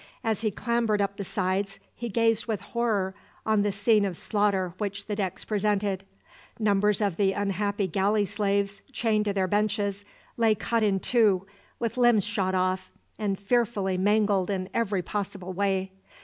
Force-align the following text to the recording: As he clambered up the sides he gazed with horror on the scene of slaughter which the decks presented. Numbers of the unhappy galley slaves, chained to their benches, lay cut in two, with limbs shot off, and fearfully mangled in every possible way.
As 0.23 0.41
he 0.41 0.49
clambered 0.49 0.99
up 0.99 1.17
the 1.17 1.23
sides 1.23 1.77
he 1.93 2.09
gazed 2.09 2.47
with 2.47 2.59
horror 2.59 3.13
on 3.45 3.61
the 3.61 3.71
scene 3.71 4.03
of 4.03 4.17
slaughter 4.17 4.73
which 4.79 5.05
the 5.05 5.15
decks 5.15 5.45
presented. 5.45 6.05
Numbers 6.57 7.01
of 7.01 7.17
the 7.17 7.33
unhappy 7.33 7.85
galley 7.85 8.25
slaves, 8.25 8.81
chained 8.91 9.25
to 9.25 9.33
their 9.33 9.45
benches, 9.45 10.03
lay 10.37 10.55
cut 10.55 10.81
in 10.81 10.99
two, 10.99 11.45
with 11.77 11.97
limbs 11.97 12.25
shot 12.25 12.55
off, 12.55 12.91
and 13.19 13.39
fearfully 13.39 13.95
mangled 13.95 14.49
in 14.49 14.69
every 14.73 15.03
possible 15.03 15.53
way. 15.53 15.91